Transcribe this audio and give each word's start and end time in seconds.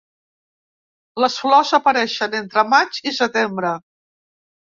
Les 1.23 1.35
flors 1.41 1.73
apareixen 1.79 2.39
entre 2.41 2.65
maig 2.73 2.99
i 3.13 3.15
setembre. 3.19 3.77